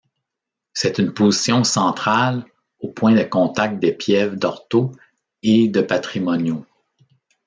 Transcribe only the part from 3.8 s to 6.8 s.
pièves d'Orto et de Patrimonio.